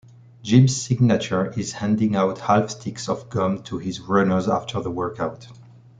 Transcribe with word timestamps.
Jim's 0.41 0.75
signature 0.75 1.51
is 1.59 1.73
handing 1.73 2.15
out 2.15 2.39
half-sticks 2.39 3.07
of 3.07 3.29
gum 3.29 3.61
to 3.61 3.77
his 3.77 3.99
runners 3.99 4.47
after 4.49 4.81
the 4.81 4.89
workout. 4.89 5.47